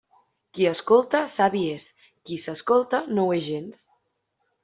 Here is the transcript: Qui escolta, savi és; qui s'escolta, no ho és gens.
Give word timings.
Qui 0.57 0.65
escolta, 0.69 1.19
savi 1.33 1.61
és; 1.73 1.83
qui 2.29 2.39
s'escolta, 2.45 3.03
no 3.19 3.27
ho 3.27 3.37
és 3.41 3.47
gens. 3.53 3.79